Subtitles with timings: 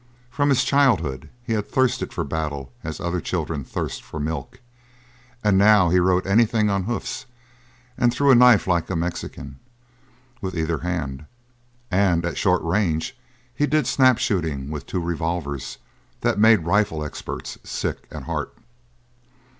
[0.31, 4.59] From his childhood he had thirsted for battle as other children thirst for milk:
[5.43, 7.27] and now he rode anything on hoofs
[7.99, 9.59] and threw a knife like a Mexican
[10.41, 11.27] with either hand
[11.91, 13.15] and at short range
[13.53, 15.77] he did snap shooting with two revolvers
[16.21, 18.55] that made rifle experts sick at heart.